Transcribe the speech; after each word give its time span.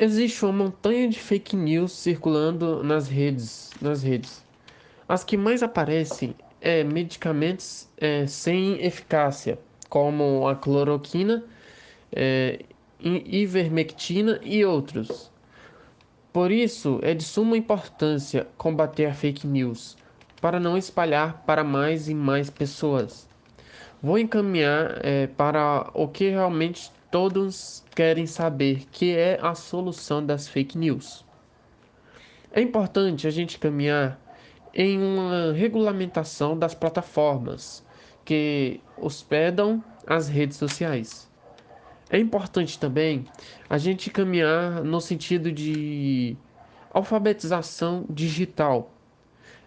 Existe 0.00 0.44
uma 0.44 0.52
montanha 0.52 1.08
de 1.08 1.18
fake 1.18 1.56
news 1.56 1.90
circulando 1.90 2.84
nas 2.84 3.08
redes, 3.08 3.72
nas 3.82 4.00
redes. 4.00 4.44
As 5.08 5.24
que 5.24 5.36
mais 5.36 5.60
aparecem 5.60 6.36
é 6.60 6.84
medicamentos 6.84 7.88
é, 7.96 8.24
sem 8.24 8.80
eficácia, 8.80 9.58
como 9.88 10.46
a 10.46 10.54
cloroquina, 10.54 11.44
é, 12.12 12.60
ivermectina 13.00 14.38
e 14.44 14.64
outros. 14.64 15.32
Por 16.32 16.52
isso, 16.52 17.00
é 17.02 17.12
de 17.12 17.24
suma 17.24 17.56
importância 17.56 18.46
combater 18.56 19.06
a 19.06 19.14
fake 19.14 19.48
news, 19.48 19.96
para 20.40 20.60
não 20.60 20.78
espalhar 20.78 21.42
para 21.44 21.64
mais 21.64 22.08
e 22.08 22.14
mais 22.14 22.48
pessoas. 22.48 23.28
Vou 24.00 24.16
encaminhar 24.16 25.04
é, 25.04 25.26
para 25.26 25.90
o 25.92 26.06
que 26.06 26.28
realmente 26.28 26.92
todos 27.10 27.84
querem 27.94 28.26
saber, 28.26 28.86
que 28.90 29.14
é 29.14 29.38
a 29.40 29.54
solução 29.54 30.24
das 30.24 30.48
fake 30.48 30.76
news. 30.76 31.24
É 32.52 32.60
importante 32.60 33.26
a 33.26 33.30
gente 33.30 33.58
caminhar 33.58 34.20
em 34.74 34.98
uma 34.98 35.52
regulamentação 35.52 36.58
das 36.58 36.74
plataformas 36.74 37.84
que 38.24 38.80
hospedam 38.96 39.82
as 40.06 40.28
redes 40.28 40.56
sociais. 40.56 41.28
É 42.10 42.18
importante 42.18 42.78
também 42.78 43.26
a 43.68 43.76
gente 43.76 44.10
caminhar 44.10 44.82
no 44.82 45.00
sentido 45.00 45.52
de 45.52 46.36
alfabetização 46.90 48.06
digital. 48.08 48.90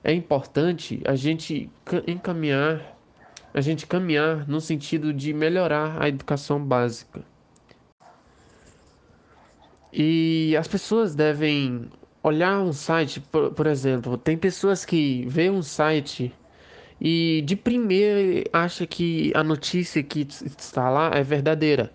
É 0.04 0.12
importante 0.12 1.02
a 1.06 1.16
gente 1.16 1.70
encaminhar, 2.08 2.98
a 3.54 3.62
gente 3.62 3.86
caminhar 3.86 4.48
no 4.48 4.60
sentido 4.60 5.14
de 5.14 5.34
melhorar 5.34 6.02
a 6.02 6.10
educação 6.10 6.64
básica. 6.64 7.31
E 9.94 10.56
as 10.58 10.68
pessoas 10.68 11.16
devem 11.16 11.90
olhar 12.24 12.62
um 12.62 12.74
site, 12.74 13.20
por, 13.20 13.52
por 13.52 13.68
exemplo, 13.68 14.18
tem 14.18 14.38
pessoas 14.38 14.86
que 14.86 15.26
vê 15.28 15.50
um 15.50 15.62
site 15.62 16.34
e 17.00 17.42
de 17.46 17.56
primeira 17.56 18.48
acha 18.54 18.86
que 18.86 19.32
a 19.36 19.44
notícia 19.44 20.04
que 20.04 20.28
está 20.58 20.90
lá 20.90 21.12
é 21.14 21.24
verdadeira. 21.24 21.92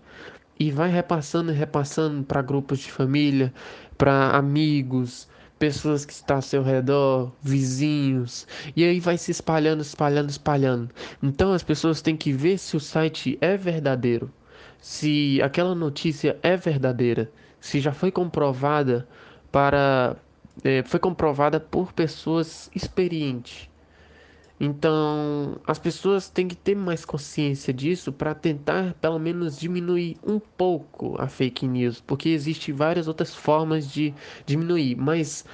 E 0.58 0.70
vai 0.70 0.90
repassando 0.90 1.52
e 1.52 1.54
repassando 1.54 2.24
para 2.24 2.42
grupos 2.42 2.80
de 2.80 2.90
família, 2.90 3.52
para 3.96 4.30
amigos, 4.30 5.28
pessoas 5.58 6.04
que 6.04 6.12
estão 6.12 6.36
ao 6.36 6.42
seu 6.42 6.62
redor, 6.62 7.32
vizinhos, 7.42 8.46
e 8.74 8.84
aí 8.84 9.00
vai 9.00 9.16
se 9.16 9.30
espalhando, 9.30 9.80
espalhando, 9.82 10.30
espalhando. 10.30 10.90
Então 11.22 11.52
as 11.52 11.62
pessoas 11.62 12.02
têm 12.02 12.16
que 12.16 12.32
ver 12.32 12.58
se 12.58 12.76
o 12.76 12.80
site 12.80 13.38
é 13.40 13.56
verdadeiro, 13.56 14.30
se 14.80 15.40
aquela 15.42 15.74
notícia 15.74 16.38
é 16.42 16.56
verdadeira, 16.56 17.30
se 17.60 17.80
já 17.80 17.92
foi 17.92 18.10
comprovada 18.10 19.06
para 19.50 20.16
é, 20.64 20.82
foi 20.82 21.00
comprovada 21.00 21.60
por 21.60 21.92
pessoas 21.92 22.70
experientes. 22.74 23.68
Então, 24.58 25.60
as 25.66 25.78
pessoas 25.78 26.30
têm 26.30 26.48
que 26.48 26.56
ter 26.56 26.74
mais 26.74 27.04
consciência 27.04 27.74
disso 27.74 28.10
para 28.10 28.34
tentar, 28.34 28.94
pelo 28.94 29.18
menos, 29.18 29.58
diminuir 29.58 30.16
um 30.26 30.38
pouco 30.38 31.14
a 31.20 31.28
fake 31.28 31.68
news, 31.68 32.00
porque 32.00 32.30
existem 32.30 32.74
várias 32.74 33.06
outras 33.06 33.34
formas 33.34 33.90
de 33.90 34.14
diminuir, 34.46 34.96
mas 34.96 35.44